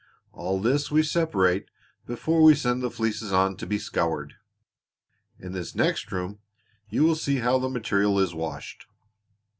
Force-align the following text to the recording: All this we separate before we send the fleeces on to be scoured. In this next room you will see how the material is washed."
All 0.31 0.59
this 0.59 0.89
we 0.89 1.03
separate 1.03 1.69
before 2.07 2.41
we 2.41 2.55
send 2.55 2.81
the 2.81 2.89
fleeces 2.89 3.31
on 3.31 3.55
to 3.57 3.67
be 3.67 3.77
scoured. 3.77 4.33
In 5.37 5.51
this 5.51 5.75
next 5.75 6.11
room 6.11 6.39
you 6.89 7.03
will 7.03 7.13
see 7.13 7.35
how 7.35 7.59
the 7.59 7.69
material 7.69 8.19
is 8.19 8.33
washed." 8.33 8.87